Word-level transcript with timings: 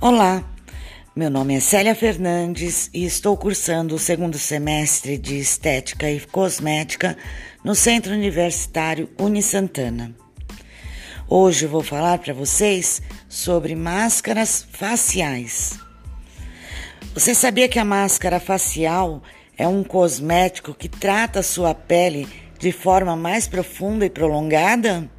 Olá, 0.00 0.44
meu 1.14 1.28
nome 1.28 1.56
é 1.56 1.60
Célia 1.60 1.92
Fernandes 1.92 2.88
e 2.94 3.04
estou 3.04 3.36
cursando 3.36 3.96
o 3.96 3.98
segundo 3.98 4.38
semestre 4.38 5.18
de 5.18 5.36
Estética 5.36 6.08
e 6.08 6.20
Cosmética 6.20 7.18
no 7.64 7.74
Centro 7.74 8.12
Universitário 8.12 9.10
Uni 9.18 9.42
Santana. 9.42 10.14
Hoje 11.28 11.66
vou 11.66 11.82
falar 11.82 12.18
para 12.18 12.32
vocês 12.32 13.02
sobre 13.28 13.74
máscaras 13.74 14.68
faciais. 14.70 15.76
Você 17.12 17.34
sabia 17.34 17.68
que 17.68 17.80
a 17.80 17.84
máscara 17.84 18.38
facial 18.38 19.20
é 19.56 19.66
um 19.66 19.82
cosmético 19.82 20.74
que 20.74 20.88
trata 20.88 21.40
a 21.40 21.42
sua 21.42 21.74
pele 21.74 22.28
de 22.56 22.70
forma 22.70 23.16
mais 23.16 23.48
profunda 23.48 24.06
e 24.06 24.10
prolongada? 24.10 25.10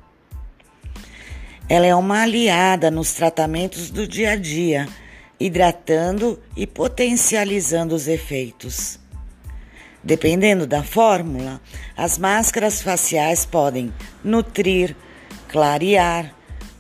Ela 1.69 1.85
é 1.85 1.93
uma 1.93 2.23
aliada 2.23 2.89
nos 2.89 3.13
tratamentos 3.13 3.91
do 3.91 4.07
dia 4.07 4.31
a 4.31 4.35
dia, 4.35 4.87
hidratando 5.39 6.41
e 6.57 6.65
potencializando 6.65 7.93
os 7.93 8.07
efeitos. 8.07 8.99
Dependendo 10.03 10.65
da 10.65 10.81
fórmula, 10.81 11.61
as 11.95 12.17
máscaras 12.17 12.81
faciais 12.81 13.45
podem 13.45 13.93
nutrir, 14.23 14.95
clarear, 15.47 16.33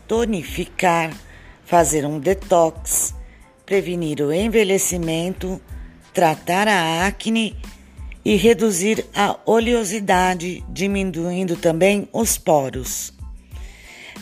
tonificar, 0.07 1.15
fazer 1.67 2.03
um 2.03 2.19
detox, 2.19 3.13
prevenir 3.67 4.21
o 4.21 4.33
envelhecimento, 4.33 5.61
tratar 6.11 6.67
a 6.67 7.05
acne 7.05 7.55
e 8.25 8.35
reduzir 8.35 9.05
a 9.13 9.37
oleosidade, 9.45 10.63
diminuindo 10.67 11.55
também 11.55 12.09
os 12.11 12.39
poros. 12.39 13.18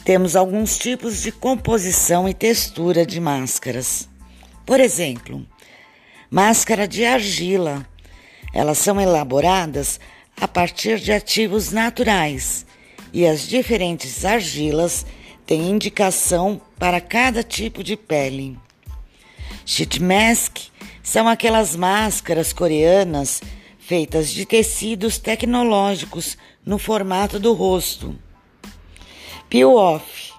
Temos 0.08 0.38
alguns 0.38 0.78
tipos 0.78 1.22
de 1.22 1.34
composição 1.34 2.30
e 2.30 2.34
textura 2.34 3.06
de 3.06 3.20
máscaras. 3.20 4.08
Por 4.66 4.80
exemplo, 4.80 5.46
máscara 6.32 6.88
de 6.88 7.04
argila. 7.04 7.86
Elas 8.54 8.78
são 8.78 9.02
elaboradas 9.02 10.00
a 10.40 10.48
partir 10.48 10.98
de 10.98 11.12
ativos 11.12 11.74
naturais 11.74 12.66
e 13.12 13.28
as 13.28 13.46
diferentes 13.46 14.24
argilas 14.24 15.06
têm 15.46 15.72
indicação 15.72 16.62
para 16.80 17.02
cada 17.02 17.44
tipo 17.44 17.84
de 17.84 17.98
pele. 17.98 18.58
Sheet 19.66 20.02
mask 20.02 20.70
são 21.04 21.28
aquelas 21.28 21.76
máscaras 21.76 22.54
coreanas 22.54 23.42
feitas 23.78 24.30
de 24.30 24.46
tecidos 24.46 25.18
tecnológicos 25.18 26.38
no 26.66 26.78
formato 26.78 27.38
do 27.38 27.52
rosto. 27.52 28.18
Peel 29.50 29.74
Off 29.74 30.34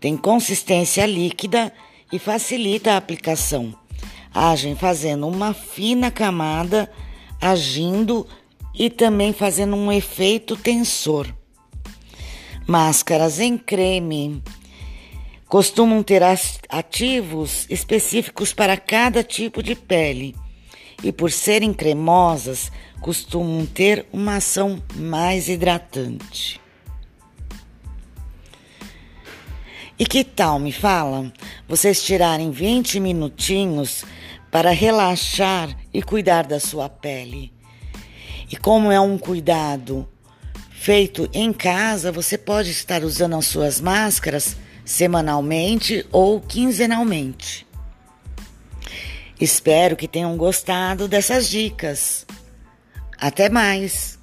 tem 0.00 0.16
consistência 0.16 1.06
líquida 1.06 1.72
e 2.12 2.18
facilita 2.18 2.92
a 2.92 2.96
aplicação. 2.96 3.72
Agem 4.32 4.74
fazendo 4.74 5.28
uma 5.28 5.54
fina 5.54 6.10
camada, 6.10 6.90
agindo 7.40 8.26
e 8.74 8.90
também 8.90 9.32
fazendo 9.32 9.76
um 9.76 9.92
efeito 9.92 10.56
tensor. 10.56 11.32
Máscaras 12.66 13.38
em 13.38 13.56
creme 13.56 14.42
costumam 15.46 16.02
ter 16.02 16.22
ativos 16.68 17.66
específicos 17.70 18.52
para 18.52 18.76
cada 18.76 19.22
tipo 19.22 19.62
de 19.62 19.76
pele 19.76 20.34
e, 21.04 21.12
por 21.12 21.30
serem 21.30 21.72
cremosas, 21.72 22.72
costumam 23.00 23.64
ter 23.64 24.06
uma 24.12 24.36
ação 24.36 24.82
mais 24.96 25.48
hidratante. 25.48 26.63
E 29.98 30.04
que 30.04 30.24
tal, 30.24 30.58
me 30.58 30.72
fala, 30.72 31.32
vocês 31.68 32.02
tirarem 32.02 32.50
20 32.50 32.98
minutinhos 32.98 34.04
para 34.50 34.70
relaxar 34.70 35.76
e 35.92 36.02
cuidar 36.02 36.46
da 36.46 36.58
sua 36.58 36.88
pele? 36.88 37.52
E 38.50 38.56
como 38.56 38.90
é 38.90 38.98
um 38.98 39.16
cuidado 39.16 40.08
feito 40.70 41.28
em 41.32 41.52
casa, 41.52 42.10
você 42.10 42.36
pode 42.36 42.70
estar 42.70 43.04
usando 43.04 43.36
as 43.36 43.46
suas 43.46 43.80
máscaras 43.80 44.56
semanalmente 44.84 46.04
ou 46.10 46.40
quinzenalmente. 46.40 47.64
Espero 49.40 49.96
que 49.96 50.08
tenham 50.08 50.36
gostado 50.36 51.06
dessas 51.06 51.48
dicas. 51.48 52.26
Até 53.16 53.48
mais! 53.48 54.18